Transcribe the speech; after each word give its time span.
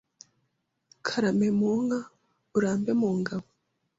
“Karame 1.05 1.47
mu 1.59 1.71
nka 1.83 1.99
urambe 2.57 2.91
mu 3.01 3.09
ngabo 3.19 3.47